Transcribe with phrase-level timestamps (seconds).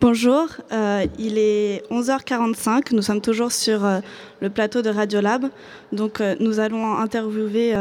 [0.00, 4.00] Bonjour, euh, il est 11h45, nous sommes toujours sur euh,
[4.40, 5.50] le plateau de Radiolab.
[5.92, 7.74] Donc euh, nous allons interviewer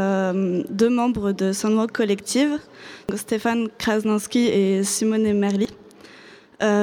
[0.70, 2.60] deux membres de Sunwalk Collective,
[3.16, 5.70] Stéphane Krasnanski et Simone Merli.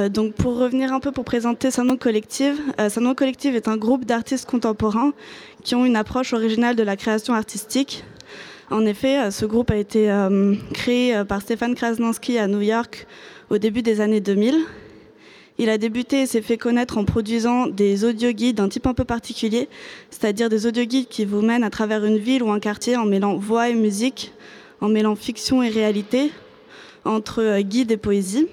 [0.09, 2.59] donc pour revenir un peu pour présenter Sunwalk Collective,
[2.89, 5.13] Sunwalk Collective est un groupe d'artistes contemporains
[5.63, 8.05] qui ont une approche originale de la création artistique.
[8.71, 10.11] En effet, ce groupe a été
[10.73, 13.07] créé par Stéphane Krasnanski à New York
[13.51, 14.65] au début des années 2000
[15.59, 19.05] il a débuté et s'est fait connaître en produisant des audio-guides d'un type un peu
[19.05, 19.69] particulier,
[20.11, 23.37] c'est-à-dire des audio-guides qui vous mènent à travers une ville ou un quartier en mêlant
[23.37, 24.33] voix et musique,
[24.81, 26.31] en mêlant fiction et réalité,
[27.05, 28.49] entre euh, guide et poésie.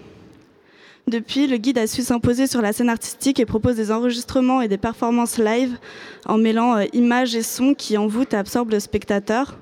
[1.08, 4.70] Depuis, le guide a su s'imposer sur la scène artistique et propose des enregistrements et
[4.70, 5.78] des performances live
[6.26, 9.58] en mêlant euh, images et sons qui envoûtent et absorbent le spectateur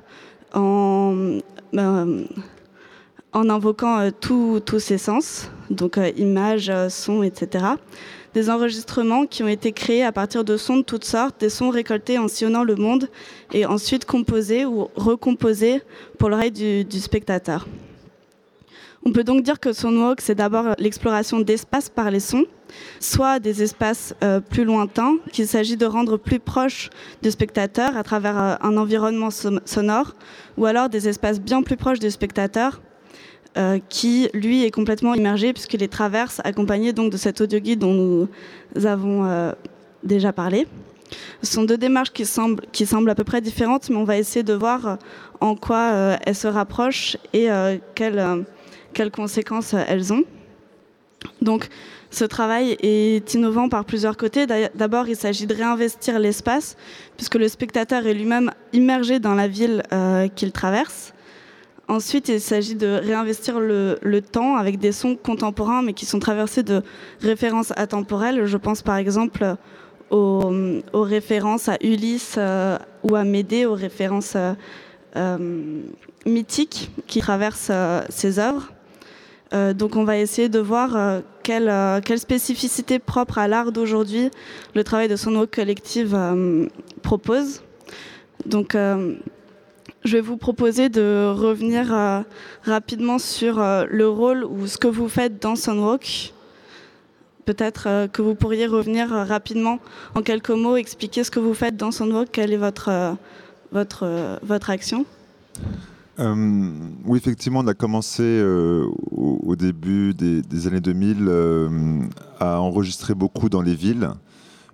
[0.53, 1.39] en,
[1.73, 2.23] euh,
[3.33, 7.66] en invoquant tous ses sens, donc euh, images, euh, sons, etc.
[8.34, 11.69] Des enregistrements qui ont été créés à partir de sons de toutes sortes, des sons
[11.69, 13.09] récoltés en sillonnant le monde
[13.52, 15.81] et ensuite composés ou recomposés
[16.17, 17.67] pour l'oreille du, spectateur.
[19.03, 22.45] On peut donc dire que Soundwalk, c'est d'abord l'exploration d'espaces par les sons,
[22.99, 24.14] soit des espaces
[24.52, 26.89] plus lointains qu'il s'agit de rendre plus proches
[27.23, 30.14] du spectateur à travers un environnement sonore,
[30.55, 32.80] ou alors des espaces bien plus proches du spectateur
[33.57, 37.80] euh, qui lui est complètement immergé puisqu'il les traverse accompagné donc de cet audio guide
[37.80, 39.52] dont nous avons euh,
[40.03, 40.67] déjà parlé.
[41.43, 44.53] Ce sont deux démarches qui semblent, à peu près différentes, mais on va essayer de
[44.53, 44.97] voir
[45.41, 47.49] en quoi euh, elles se rapprochent et
[47.93, 48.45] quelles,
[48.93, 50.23] quelles conséquences elles ont.
[51.41, 51.67] Donc,
[52.09, 54.45] ce travail est innovant par plusieurs côtés.
[54.75, 56.77] D'abord, il s'agit de réinvestir l'espace,
[57.17, 59.83] puisque le spectateur est lui-même immergé dans la ville
[60.36, 61.13] qu'il traverse.
[61.92, 66.64] Ensuite, il s'agit de réinvestir le, temps avec des sons contemporains, mais qui sont traversés
[66.64, 66.83] de
[67.20, 68.45] références atemporelles.
[68.45, 69.58] Je pense par exemple
[70.09, 74.53] aux, références à Ulysse euh, ou à Médée, aux références euh,
[75.17, 75.82] euh,
[76.26, 77.73] mythiques qui traversent
[78.08, 78.71] ces œuvres.
[79.73, 81.70] donc on va essayer de voir quelle,
[82.05, 84.32] quelle, spécificité propre à l'art d'aujourd'hui
[84.76, 86.17] le travail de son collective
[87.02, 87.61] propose.
[88.45, 88.77] Donc
[90.04, 92.22] je vais vous proposer de revenir euh,
[92.64, 96.34] rapidement sur euh, le rôle ou ce que vous faites dans Sunwalk.
[97.45, 99.80] Peut-être euh, que vous pourriez revenir rapidement
[100.16, 103.16] en quelques mots, expliquer ce que vous faites dans Sunwalk, quelle est votre,
[103.72, 105.06] votre, votre action.
[106.18, 108.44] oui, effectivement, on a commencé
[109.12, 111.30] au, début des années 2000
[112.39, 114.10] à enregistrer beaucoup dans les villes.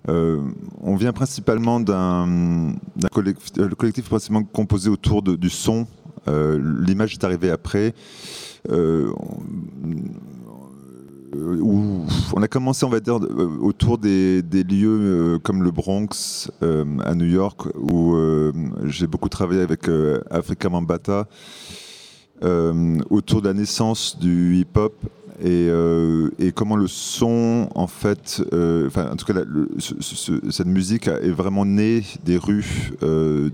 [0.10, 0.42] Euh,
[0.82, 2.76] on vient principalement d'un
[3.12, 5.88] collectif, le collectif principalement composé autour du son.
[6.28, 7.94] Euh, l'image est arrivée après.
[8.70, 9.12] Euh,
[11.36, 13.16] on a commencé, on va dire,
[13.62, 18.16] autour des, lieux comme le Bronx à New York, où
[18.86, 19.90] j'ai beaucoup travaillé avec
[20.32, 21.28] Africa Mambata,
[22.42, 24.96] autour de la naissance du hip-hop
[25.46, 29.40] euh, et, comment le son, en fait, euh, en tout cas,
[30.50, 33.50] cette musique est vraiment née des rues euh,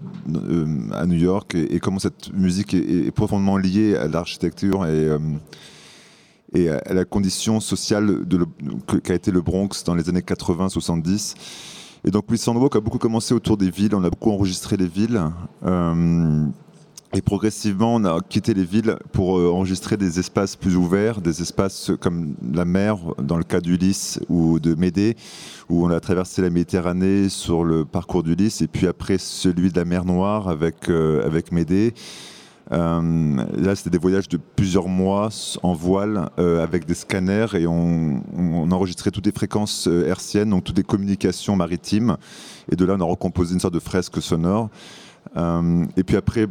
[0.94, 5.10] à New York et, comment cette musique est, profondément liée à l'architecture et,
[6.54, 8.26] et à la condition sociale
[9.04, 11.36] qu'a été le Bronx dans les années 80-70.
[12.06, 14.88] Et donc, We Soundwalk a beaucoup commencé autour des villes, on a beaucoup enregistré les
[14.88, 15.22] villes.
[17.16, 21.44] Et progressivement, on a quitté les villes pour euh, enregistrer des espaces plus ouverts, des
[21.44, 25.16] espaces comme la mer, dans le cas d'Ulysse ou de Médée,
[25.70, 29.78] où on a traversé la Méditerranée sur le parcours d'Ulysse, et puis après celui de
[29.78, 31.94] la mer Noire avec, euh, avec Médée.
[32.72, 35.30] Euh, là, c'était des voyages de plusieurs mois
[35.62, 38.24] en voile avec des scanners et on,
[38.72, 42.18] enregistrait toutes les fréquences hertziennes, donc toutes les communications maritimes.
[42.72, 44.70] Et de là, on a recomposé une sorte de fresque sonore.
[45.36, 46.48] et puis après,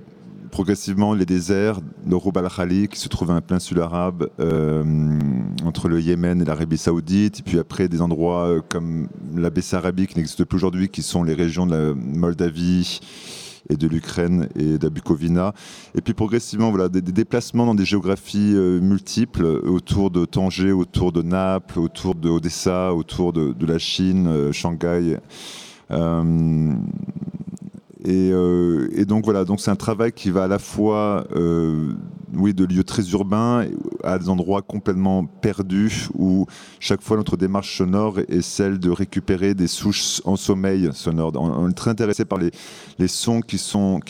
[0.53, 4.85] progressivement les déserts de Rub al-Khali qui se trouve à un péninsule arabe euh,
[5.65, 10.07] entre le Yémen et l'Arabie Saoudite, et puis après des endroits euh, comme la Bessarabie
[10.07, 13.01] qui n'existe plus aujourd'hui, qui sont les régions de la Moldavie
[13.71, 15.55] et de l'Ukraine et de la Bukovina.
[15.95, 21.13] Et puis progressivement, voilà, des, déplacements dans des géographies euh, multiples autour de Tanger, autour
[21.13, 25.17] de Naples, autour de Odessa, autour de, la Chine, Shanghai.
[28.05, 31.93] Et, donc voilà, donc c'est un travail qui va à la fois, euh,
[32.35, 33.67] oui, de lieux très urbains
[34.03, 36.47] à des endroits complètement perdus où
[36.81, 41.33] chaque fois notre démarche sonore est celle de récupérer des souches en sommeil sonore.
[41.37, 44.01] On, est très intéressé par les, sons qui sont,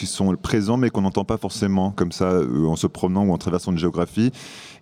[0.41, 3.73] présents mais qu'on n'entend pas forcément comme ça euh, en se promenant ou en traversant
[3.73, 4.33] une géographie.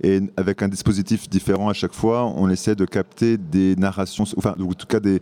[0.02, 4.54] Et avec un dispositif différent à chaque fois, on essaie de capter des narrations, enfin
[4.60, 5.20] en tout cas des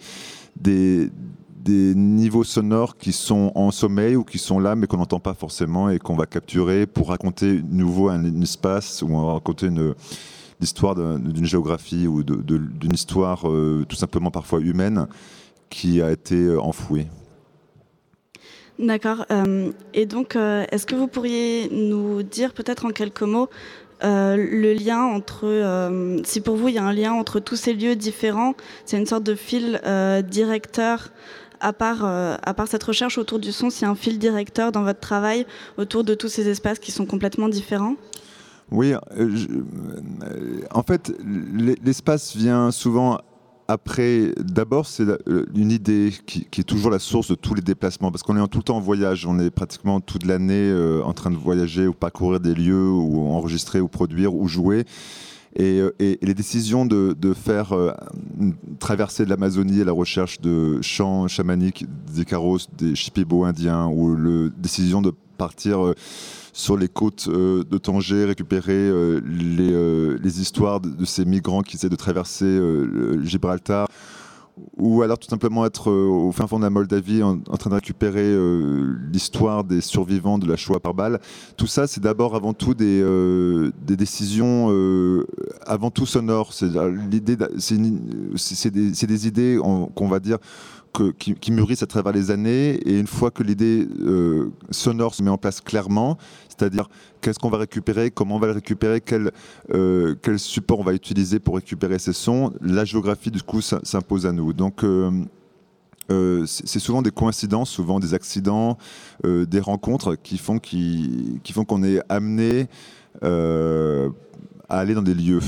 [1.65, 5.35] des niveaux sonores qui sont en sommeil ou qui sont là mais qu'on n'entend pas
[5.35, 9.95] forcément et qu'on va capturer pour raconter nouveau un, espace ou raconter une
[10.61, 15.07] l'histoire d'une géographie ou d'une histoire euh, tout simplement parfois humaine
[15.71, 17.07] qui a été euh, enfouie.
[18.79, 19.27] D'accord.
[19.31, 23.49] Euh, et donc, est-ce que vous pourriez nous dire peut-être en quelques mots
[24.01, 27.97] le lien entre, si pour vous il y a un lien entre tous ces lieux
[27.97, 28.55] différents,
[28.85, 29.81] c'est une sorte de fil
[30.31, 31.11] directeur
[31.61, 34.19] à part, euh, à part cette recherche autour du son, s'il y a un fil
[34.19, 35.47] directeur dans votre travail
[35.77, 37.97] autour de tous ces espaces qui sont complètement différents?
[38.71, 41.13] Oui, euh, euh, en fait,
[41.83, 43.19] l'espace vient souvent
[43.67, 45.05] après, d'abord, c'est
[45.55, 48.59] une idée qui, est toujours la source de tous les déplacements, parce qu'on est tout
[48.59, 50.73] le temps en voyage, on est pratiquement toute l'année
[51.05, 54.87] en train de voyager ou parcourir des lieux, ou enregistrer, ou produire, ou jouer.
[55.61, 57.93] Euh, et, les décisions de, faire euh,
[58.79, 64.17] traverser de l'Amazonie à la recherche de chants chamaniques, des carros, des chipibos indiens, ou
[64.17, 65.95] la décision de partir euh,
[66.53, 68.91] sur les côtes de Tanger, récupérer
[69.23, 72.61] les, histoires de, ces migrants qui essaient de traverser
[73.23, 73.89] Gibraltar
[74.77, 77.75] ou alors tout simplement être euh, au fin fond de la Moldavie en, train de
[77.75, 81.21] récupérer euh, l'histoire des survivants de la Shoah par balle.
[81.57, 84.69] Tout ça, c'est d'abord avant tout des, euh, décisions
[85.67, 86.53] avant tout sonores.
[86.53, 86.71] C'est
[88.71, 89.59] des, idées
[89.95, 90.39] qu'on va dire
[91.19, 92.75] qui, mûrissent à travers les années.
[92.87, 93.87] Et une fois que l'idée
[94.71, 96.19] sonore se met en place clairement,
[96.59, 96.89] c'est-à-dire
[97.21, 99.31] qu'est-ce qu'on va récupérer, comment on va le récupérer, quel,
[99.73, 102.53] euh, quel support on va utiliser pour récupérer ces sons.
[102.61, 104.53] La géographie, du coup, s'impose à nous.
[104.53, 105.11] Donc, euh,
[106.11, 108.79] euh, c'est souvent des coïncidences, souvent des accidents,
[109.25, 112.67] des rencontres qui font qui, qui qu'on est amené
[113.23, 115.41] à aller dans des lieux.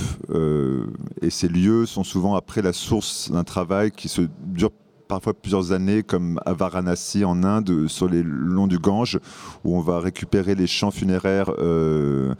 [1.22, 4.70] et ces lieux sont souvent après la source d'un travail qui se dure
[5.10, 9.18] parfois plusieurs années, comme à Varanasi en Inde, sur les longs du Gange,
[9.64, 12.32] où on va récupérer les champs funéraires euh,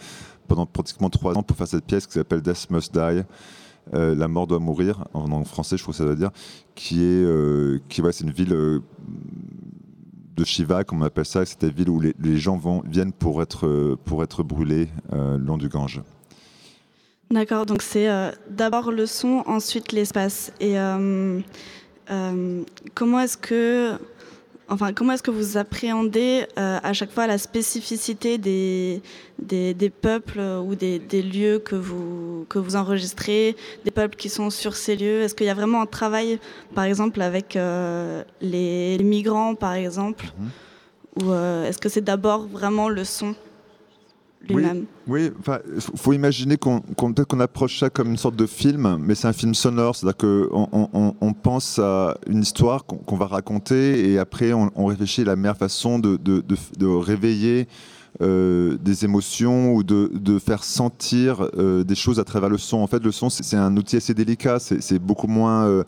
[0.46, 3.22] pendant pratiquement trois ans pour faire cette pièce qui s'appelle Death Must Die.
[3.94, 6.30] Euh, la mort doit mourir, en, français, je trouve que ça veut dire,
[6.76, 8.50] qui est, euh, qui, c'est une ville
[10.36, 13.42] de Shiva, comme on appelle ça, c'est une ville où les, gens vont, viennent pour
[13.42, 16.02] être, pour être brûlés le long du Gange.
[17.32, 18.08] D'accord, donc c'est
[18.48, 20.52] d'abord le son, ensuite l'espace.
[20.60, 20.76] Et
[22.94, 23.98] comment est-ce que
[24.72, 29.02] Enfin, comment est-ce que vous appréhendez euh, à chaque fois la spécificité des,
[29.40, 34.76] des, peuples ou des, lieux que vous, que vous enregistrez, des peuples qui sont sur
[34.76, 35.22] ces lieux?
[35.22, 36.38] Est-ce qu'il y a vraiment un travail,
[36.72, 40.26] par exemple, avec euh, les, migrants, par exemple?
[40.26, 41.24] Mm-hmm.
[41.24, 41.34] Ou
[41.66, 43.34] est-ce que c'est d'abord vraiment le son?
[44.48, 49.28] Oui, il faut imaginer qu'on qu'on approche ça comme une sorte de film, mais c'est
[49.28, 54.52] un film sonore, c'est-à-dire qu'on on, pense à une histoire qu'on va raconter et après
[54.52, 56.42] on, réfléchit à la meilleure façon de, de,
[56.78, 57.68] de, réveiller
[58.22, 62.78] euh, des émotions ou de, de faire sentir euh, des choses à travers le son.
[62.78, 65.66] En fait, le son, c'est un outil assez délicat, c'est beaucoup moins...
[65.66, 65.84] Euh,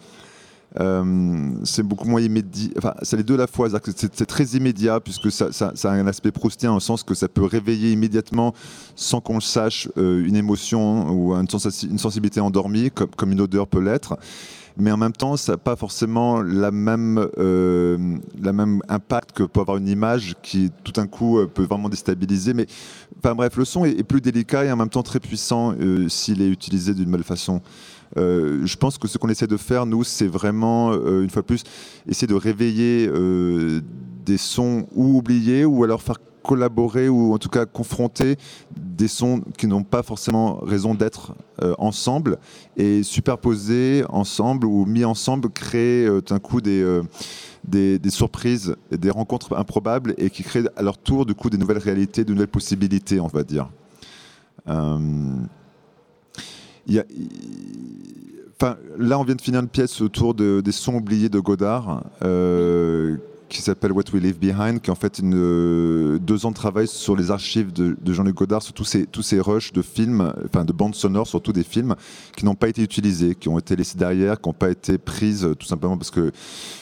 [0.80, 2.70] euh, c'est beaucoup moins immédiat.
[2.78, 3.68] Enfin, c'est les deux à la fois.
[3.96, 7.92] C'est très immédiat puisque ça, a un aspect proustien en sens que ça peut réveiller
[7.92, 8.54] immédiatement,
[8.94, 13.80] sans qu'on le sache, euh, une émotion ou une, sensibilité endormie, comme, une odeur peut
[13.80, 14.16] l'être
[14.78, 18.16] mais en même temps, ça n'a pas forcément la même, euh,
[18.88, 22.54] impact que peut avoir une image qui, tout d'un coup, peut vraiment déstabiliser.
[22.54, 22.66] Mais
[23.18, 25.74] enfin, bref, le son est, plus délicat et en même temps très puissant
[26.08, 27.60] s'il est utilisé d'une mauvaise façon.
[28.16, 31.42] Euh, je pense que ce qu'on essaie de faire, nous, c'est vraiment, euh, une fois
[31.42, 31.62] de plus,
[32.06, 33.80] essayer de réveiller euh,
[34.24, 38.36] des sons ou oubliés, ou alors faire collaborer ou en tout cas confronter
[38.76, 41.36] des sons qui n'ont pas forcément raison d'être
[41.78, 42.38] ensemble
[42.76, 47.00] et superposer ensemble ou mis ensemble créer d'un coup des,
[47.62, 51.58] des, des, surprises, des rencontres improbables et qui créent à leur tour du coup des
[51.58, 53.68] nouvelles réalités, de nouvelles possibilités, on va dire.
[58.98, 62.04] Là, on vient de finir une pièce autour de, des sons oubliés de Godard.
[62.22, 63.16] Euh,
[63.48, 66.88] qui s'appelle What We Leave Behind, qui est en fait euh, deux ans de travail
[66.88, 70.72] sur les archives de, Jean-Luc Godard, sur tous ces, tous rushs de films, enfin de
[70.72, 71.94] bandes sonores, surtout des films,
[72.34, 75.46] qui n'ont pas été utilisés, qui ont été laissés derrière, qui n'ont pas été prises,
[75.58, 76.32] tout simplement parce que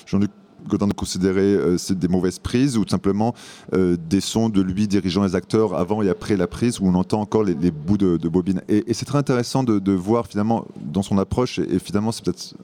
[0.06, 0.30] Jean-Luc
[0.68, 1.58] Godin de considérer
[1.90, 3.34] des mauvaises prises ou simplement
[3.72, 7.20] des sons de lui dirigeant les acteurs avant et après la prise où on entend
[7.20, 8.62] encore les, bouts de, bobine.
[8.68, 12.22] Et, c'est très intéressant de, voir finalement dans son approche, et, finalement, ça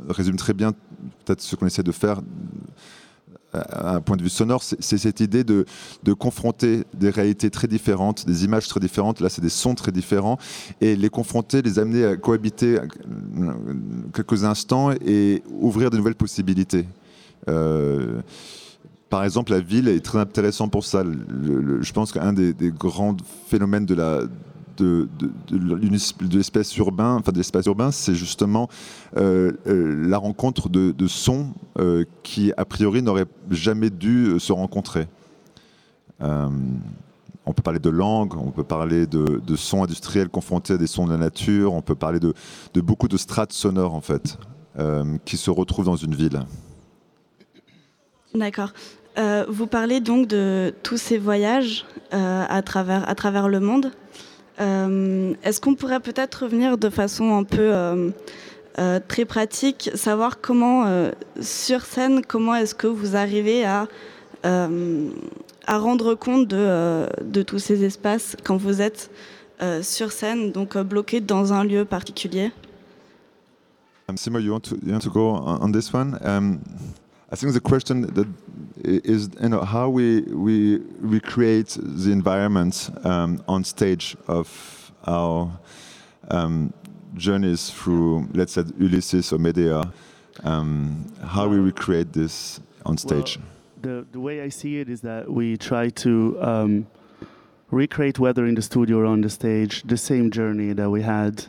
[0.09, 0.73] résume très bien
[1.25, 2.21] peut-être ce qu'on essaie de faire
[3.53, 5.65] à un point de vue sonore, c'est cette idée de,
[6.19, 10.39] confronter des réalités très différentes, des images très différentes, là c'est des sons très différents,
[10.81, 12.79] et les confronter, les amener à cohabiter
[14.15, 16.87] quelques instants et ouvrir de nouvelles possibilités.
[17.49, 18.21] Euh,
[19.11, 21.05] par exemple, la ville est très intéressante pour ça.
[21.05, 24.23] je pense qu'un des, grands phénomènes de la,
[24.77, 25.09] de,
[25.49, 28.69] de, l'espace urbain, enfin de l'espace urbain, c'est justement
[29.17, 31.53] euh, euh, la rencontre de, sons
[32.23, 35.07] qui a priori n'auraient jamais dû se rencontrer.
[36.21, 41.07] on peut parler de langue, on peut parler de, sons industriels confrontés à des sons
[41.07, 42.35] de la nature, on peut parler de,
[42.81, 44.37] beaucoup de strates sonores en fait,
[45.25, 46.41] qui se retrouvent dans une ville.
[48.37, 48.73] D'accord.
[49.49, 53.91] vous parlez donc de tous ces voyages à, travers, à travers le monde.
[54.61, 58.11] Euh, est-ce qu'on pourrait peut-être revenir de façon un peu euh,
[58.79, 63.89] euh, très pratique, savoir comment, sur scène, comment est-ce que vous arrivez à,
[65.69, 69.11] rendre compte de, tous ces espaces quand vous êtes
[69.83, 72.53] sur scène, donc bloqué dans un lieu particulier?
[74.09, 76.15] Um, Simo, you want to, you want?
[76.25, 76.61] Um,
[77.31, 78.29] I think the question that
[78.85, 85.59] is you know, how we, we recreate the environment um, on stage of our
[86.29, 86.73] um,
[87.15, 89.93] journeys through, let's say, Ulysses or Medea.
[90.45, 93.39] Um, how we recreate this on stage.
[93.39, 93.47] Well,
[93.83, 96.87] the, the way I see it is that we try to um,
[97.71, 101.47] recreate, whether in the studio or on the stage, the same journey that we had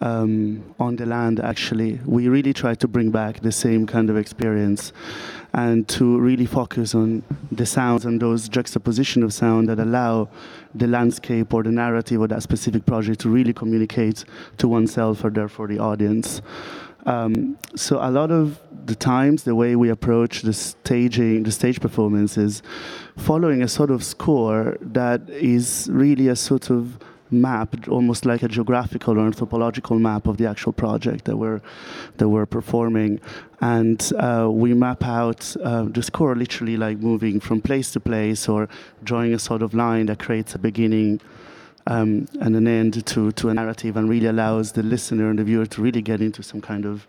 [0.00, 2.00] um, on the land, actually.
[2.04, 4.92] We really try to bring back the same kind of experience
[5.52, 10.28] and to really focus on the sounds and those juxtaposition of sound that allow
[10.74, 14.24] the landscape or the narrative or that specific project to really communicate
[14.58, 16.40] to oneself or therefore the audience.
[17.06, 21.80] Um, so a lot of the times, the way we approach the staging, the stage
[21.80, 22.62] performance is
[23.16, 26.98] following a sort of score that is really a sort of
[27.30, 31.60] map, almost like a geographical or anthropological map of the actual project that we're
[32.16, 33.20] that we're performing,
[33.60, 38.48] and uh, we map out uh, the score literally like moving from place to place
[38.48, 38.68] or
[39.04, 41.20] drawing a sort of line that creates a beginning.
[41.86, 45.44] Um, and an end to, to a narrative and really allows the listener and the
[45.44, 47.06] viewer to really get into some kind of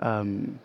[0.00, 0.58] um,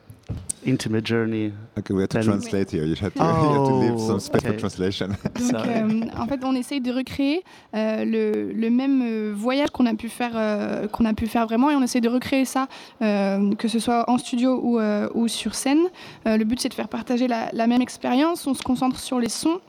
[0.65, 1.53] intimate journey.
[1.77, 2.83] Okay, we have to translate here.
[2.83, 4.53] You have to, oh, you have to leave some oh, space okay.
[4.53, 5.07] for translation.
[5.51, 7.43] Donc, euh, en fait, on essaye de recréer
[7.75, 11.45] euh, le, le, même euh, voyage qu'on a pu faire, euh, qu'on a pu faire
[11.45, 12.67] vraiment, et on essaye de recréer ça,
[13.01, 15.88] euh, que ce soit en studio ou, euh, ou sur scène.
[16.25, 18.45] le but, c'est de faire partager la, la même expérience.
[18.48, 19.59] On se concentre sur les sons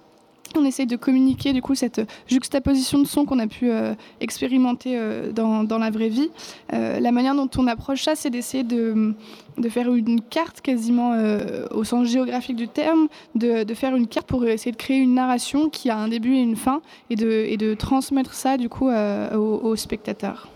[0.56, 4.98] on essaye de communiquer du coup cette juxtaposition de sons qu'on a pu euh, expérimenter
[4.98, 6.30] euh, dans, dans, la vraie vie.
[6.72, 9.14] Euh, la manière dont on approche ça, c'est d'essayer de,
[9.58, 11.14] de, faire une carte quasiment
[11.70, 15.14] au sens géographique du terme, de, de, faire une carte pour essayer de créer une
[15.14, 18.68] narration qui a un début et une fin et de, et de transmettre ça du
[18.68, 20.48] coup aux, spectateurs.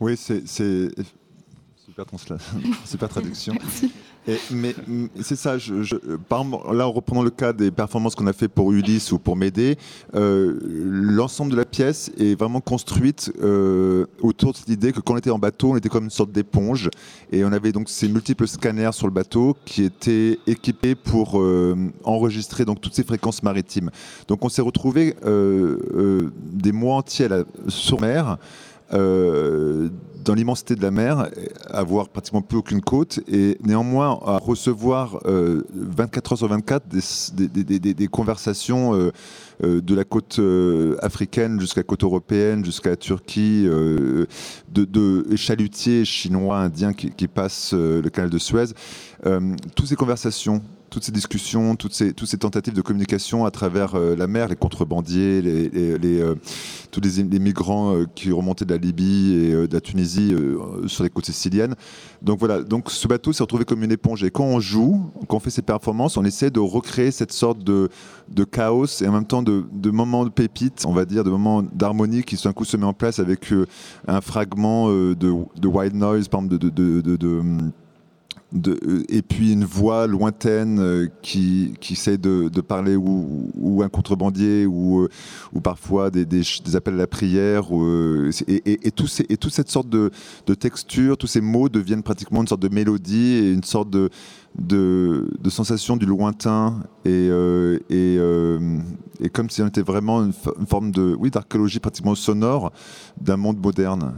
[0.00, 2.04] Oui, c'est super,
[2.84, 3.54] super traduction.
[3.54, 3.90] Merci
[4.50, 4.74] mais
[5.22, 9.18] c'est ça, là en reprenant le cas des performances qu'on a fait pour Ulysse ou
[9.18, 9.76] pour Médée,
[10.14, 15.14] euh, l'ensemble de la pièce est vraiment construite euh, autour de cette idée que quand
[15.14, 16.90] on était en bateau, on était comme une sorte d'éponge
[17.30, 21.76] et on avait donc ces multiples scanners sur le bateau qui étaient équipés pour euh,
[22.04, 23.90] enregistrer donc toutes ces fréquences maritimes.
[24.28, 27.28] Donc on s'est retrouvé des mois entiers
[27.68, 28.38] sur mer.
[30.26, 31.28] Dans l'immensité de la mer,
[31.70, 38.94] avoir pratiquement plus aucune côte et néanmoins recevoir 24 euh, heures sur 24 des, conversations
[38.94, 39.12] euh,
[39.62, 40.40] euh, de la côte
[41.00, 44.26] africaine jusqu'à la côte européenne, jusqu'à la Turquie, de,
[44.72, 48.66] de, chalutiers chinois, indiens qui, qui passent le canal de Suez.
[49.76, 50.60] toutes ces conversations
[50.96, 55.42] toutes ces discussions, toutes ces, tentatives de communication à travers euh, la mer, les contrebandiers,
[55.44, 56.34] euh,
[56.90, 60.34] tous les, migrants euh, qui remontaient de la Libye et de la Tunisie
[60.86, 61.74] sur les côtes siciliennes.
[62.22, 64.24] Donc voilà, donc ce bateau s'est retrouvé comme une éponge.
[64.24, 67.62] Et quand on joue, quand on fait ces performances, on essaie de recréer cette sorte
[67.62, 67.90] de,
[68.50, 72.22] chaos et en même temps de, moments de pépite, on va dire, de moments d'harmonie
[72.22, 73.52] qui d'un coup se met en place avec
[74.08, 77.52] un fragment de, de white noise, par exemple, de
[78.54, 84.66] euh, et puis une voix lointaine euh, qui, qui essaie de, parler ou, un contrebandier
[84.66, 85.08] ou, euh,
[85.52, 86.42] ou parfois des, des,
[86.76, 87.64] appels à la prière
[88.46, 90.10] et, et, tout et toute cette sorte de,
[90.46, 94.10] de, texture, tous ces mots deviennent pratiquement une sorte de mélodie et une sorte de,
[94.58, 97.28] de, sensation du lointain et,
[97.90, 102.72] et, comme si on était vraiment une, une forme de oui d'archéologie pratiquement sonore
[103.20, 104.14] d'un monde moderne.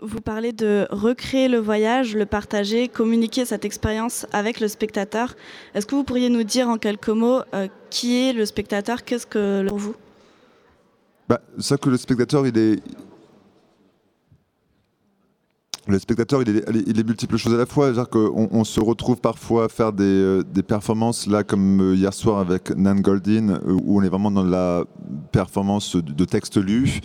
[0.00, 5.34] Vous parlez de recréer le voyage, le partager, communiquer cette expérience avec le spectateur.
[5.74, 9.26] Est-ce que vous pourriez nous dire en quelques mots euh, qui est le spectateur Qu'est-ce
[9.26, 9.94] que pour vous?
[11.28, 12.82] Bah, Ça que le spectateur, il est,
[15.88, 17.92] le spectateur, il est, il est, multiple choses à la fois.
[18.14, 22.12] On, on, se retrouve parfois à faire des, euh, des performances, là, comme euh, hier
[22.12, 24.84] soir avec Nan Goldin, où on est vraiment dans la
[25.32, 27.00] performance de texte lu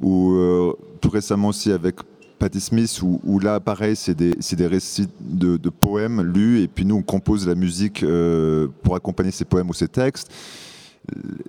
[0.00, 1.96] ou euh, tout récemment aussi avec
[2.42, 6.96] Patti Smith, où, là, pareil, c'est des, des, récits de, poèmes lus, et puis nous,
[6.96, 10.28] on compose la musique euh, pour accompagner ces poèmes ou ces textes.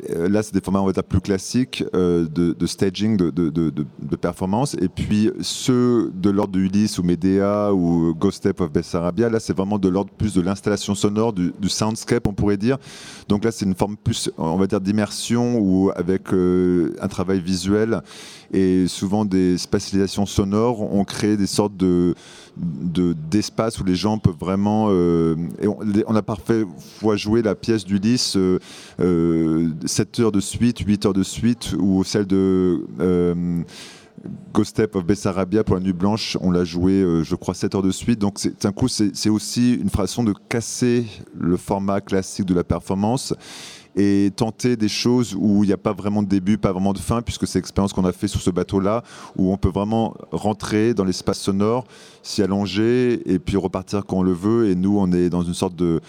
[0.10, 4.76] Euh, là, c'est des formats, on va dire, plus classiques euh, de, staging, de, performance.
[4.82, 9.40] Et puis ceux de l'ordre de Ulysse ou Medea ou Ghost Step of Bessarabia, là,
[9.40, 12.78] c'est vraiment de l'ordre plus de l'installation sonore, du, soundscape, on pourrait dire.
[13.30, 17.40] Donc là, c'est une forme plus, on va dire, d'immersion ou avec euh, un travail
[17.40, 18.02] visuel
[18.52, 20.82] et souvent des spatialisations sonores.
[20.82, 22.16] On crée des sortes de
[22.56, 24.88] d'espace où les gens peuvent vraiment.
[24.90, 25.36] Euh,
[26.08, 28.60] on, a parfois joué la pièce d'Ulysse euh,
[29.86, 32.86] 7 euh, heures de suite, 8 heures de suite, ou celle de.
[33.00, 33.64] Euh,
[34.54, 37.82] Ghost Step of Bessarabia pour la Nuit Blanche, on l'a joué, je crois, 7 heures
[37.82, 38.20] de suite.
[38.20, 41.06] Donc, c'est un coup, c'est aussi une façon de casser
[41.38, 43.34] le format classique de la performance
[43.96, 47.00] et tenter des choses où il n'y a pas vraiment de début, pas vraiment de
[47.00, 49.04] fin, puisque c'est l'expérience qu'on a fait sur ce bateau-là,
[49.38, 51.86] où on peut vraiment rentrer dans l'espace sonore,
[52.22, 54.70] s'y allonger et puis repartir quand on le veut.
[54.70, 56.02] Et nous, on est dans une sorte de,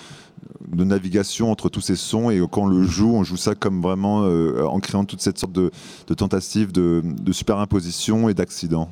[0.73, 4.25] navigation entre tous ces sons et quand on le joue, on joue ça comme vraiment
[4.25, 5.71] euh, en créant toute cette sorte de,
[6.07, 8.89] de tentative de, de superimposition et d'accident.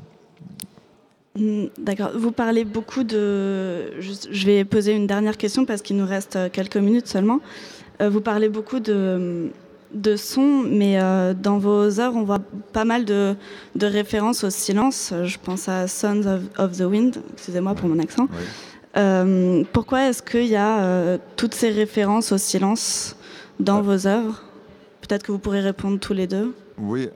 [1.39, 2.11] Hmm, d'accord.
[2.15, 3.99] Vous parlez beaucoup de.
[4.01, 7.41] Je vais poser une dernière question parce qu'il nous reste quelques minutes seulement.
[8.01, 9.51] Euh, vous parlez beaucoup de,
[9.93, 12.41] de son, mais euh, dans vos œuvres, on voit
[12.73, 13.35] pas mal de,
[13.77, 15.13] de, références au silence.
[15.25, 18.29] Je pense à Sons of, the Wind, excusez-moi pour mon accent.
[18.97, 23.17] Euh, pourquoi est-ce qu'il y a toutes ces références au silence
[23.61, 24.43] dans vos œuvres?
[25.01, 26.55] Peut-être que vous pourrez répondre tous les deux.
[26.79, 27.09] Oui.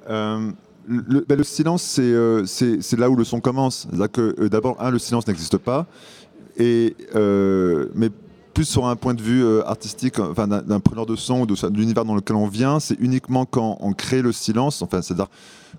[0.88, 3.88] Le, ben, le, silence, c'est là où le son commence.
[3.90, 5.86] D'abord, un, le silence n'existe pas.
[6.58, 8.10] Et, mais
[8.56, 11.54] plus sur un point de vue euh, artistique, enfin, d'un preneur de son ou de,
[11.76, 15.28] l'univers dans lequel on vient, c'est uniquement quand on crée le silence, enfin, c'est-à-dire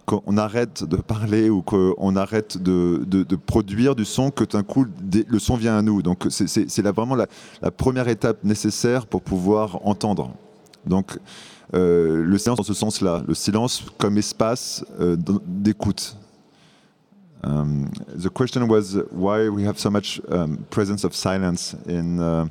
[0.06, 4.86] qu'on arrête de parler ou qu'on arrête de, de, produire du son, que d'un coup,
[5.12, 6.04] le son vient à nous.
[6.04, 10.30] Donc, c'est vraiment la, première étape nécessaire pour pouvoir entendre.
[10.86, 11.18] Donc,
[11.74, 16.16] euh, le silence dans ce sens-là, le silence comme espace euh, d'écoute.
[17.44, 22.48] Um, the question was why we have so much um, presence of silence in uh,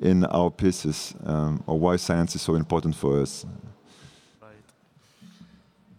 [0.00, 3.46] in our pieces, um, or why silence is so important for us.
[4.40, 4.52] Right.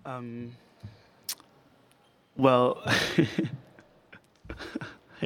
[0.06, 0.52] Um,
[2.36, 2.84] well.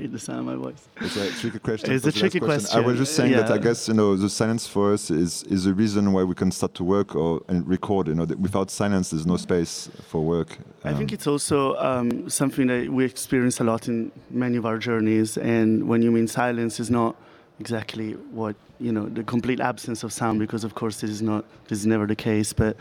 [0.01, 0.88] hate the sound of my voice.
[1.01, 1.91] It's a tricky question.
[1.91, 2.62] It's a tricky question.
[2.62, 2.83] question.
[2.83, 3.41] I was just saying yeah.
[3.41, 6.36] that I guess you know the silence for us is is the reason why we
[6.36, 8.07] can start to work or and record.
[8.07, 10.57] You know, without silence, there's no space for work.
[10.83, 14.57] Um, I think um, it's also um, something that we experience a lot in many
[14.57, 15.38] of our journeys.
[15.38, 17.15] And when you mean silence, is not
[17.60, 21.43] exactly what you know the complete absence of sound because of course this is not
[21.67, 22.77] this is never the case but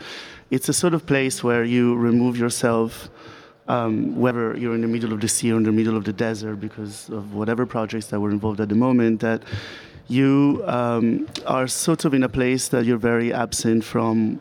[0.51, 3.09] it's a sort of place where you remove yourself
[3.67, 6.13] um, whether you're in the middle of the sea or in the middle of the
[6.13, 9.43] desert because of whatever projects that were involved at the moment, that
[10.07, 14.39] you um, are sort of in a place that you're very absent from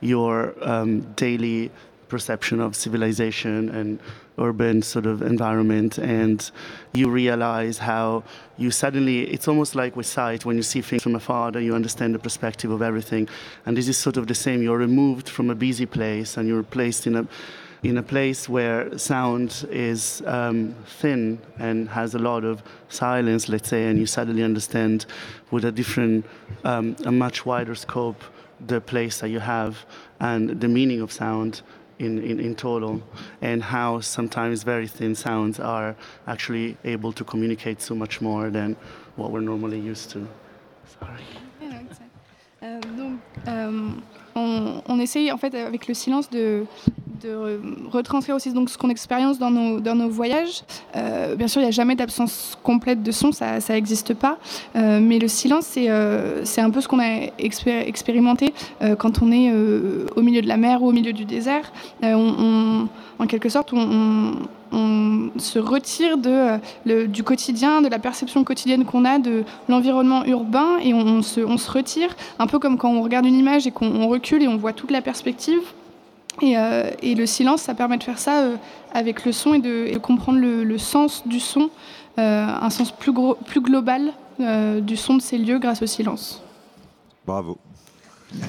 [0.00, 1.70] your um, daily
[2.08, 3.98] perception of civilization and
[4.38, 5.98] urban sort of environment.
[5.98, 6.50] And
[6.92, 8.24] you realize how
[8.56, 11.74] you suddenly it's almost like with sight when you see things from afar that you
[11.74, 13.28] understand the perspective of everything.
[13.66, 14.62] And this is sort of the same.
[14.62, 17.26] You're removed from a busy place and you're placed in a
[17.84, 23.68] in a place where sound is um, thin and has a lot of silence, let's
[23.68, 25.04] say, and you suddenly understand
[25.50, 26.24] with a different,
[26.64, 28.24] um, a much wider scope,
[28.66, 29.84] the place that you have
[30.20, 31.60] and the meaning of sound
[31.98, 33.02] in, in, in total,
[33.42, 35.94] and how sometimes very thin sounds are
[36.26, 38.76] actually able to communicate so much more than
[39.16, 40.26] what we're normally used to.
[40.98, 41.22] Sorry.
[42.96, 43.70] Donc, euh,
[44.34, 46.64] on, on, essaye en fait avec le silence de
[47.22, 50.62] de retranscrire aussi donc ce qu'on expérience dans nos, dans nos voyages.
[50.96, 54.38] Euh, bien sûr, il n'y a jamais d'absence complète de son, ça n'existe pas.
[54.76, 58.52] Euh, mais le silence, c'est euh, un peu ce qu'on a expérimenté
[58.98, 59.52] quand on est
[60.16, 61.72] au milieu de la mer ou au milieu du désert.
[62.02, 64.32] En quelque sorte, on,
[64.72, 70.24] on se retire de, le, du quotidien, de la perception quotidienne qu'on a de l'environnement
[70.24, 73.66] urbain et on, se, on, se, retire, un peu comme quand on regarde une image
[73.66, 75.60] et qu'on recule et on voit toute la perspective.
[76.42, 78.56] Euh, et, le silence, ça permet de faire ça euh,
[78.92, 81.70] avec le son et de, comprendre le, sens du son,
[82.18, 83.12] euh, un sens plus,
[83.46, 86.42] plus global du son de ces lieux grâce au silence.
[87.24, 87.56] Bravo.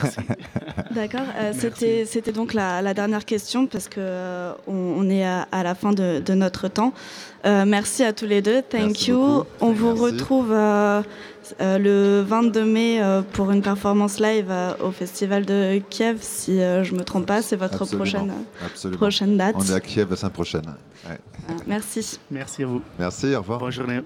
[0.92, 1.22] D'accord.
[1.54, 6.92] C'était donc la, dernière question parce que on, est à, la fin de, notre temps.
[7.44, 8.64] merci à tous les deux.
[8.64, 9.44] Thank you.
[9.62, 11.04] On vous retrouve euh,
[11.60, 16.92] le 22 mai euh, pour une performance live euh, au Festival de Kiev, si je
[16.92, 17.42] ne me trompe pas.
[17.42, 18.32] C'est votre prochaine,
[18.94, 19.56] prochaine date.
[19.58, 20.76] On est à Kiev la semaine prochaine.
[21.68, 22.20] merci.
[22.32, 22.82] Merci à vous.
[23.00, 23.60] Merci, au revoir.
[23.60, 24.02] Bonne journée.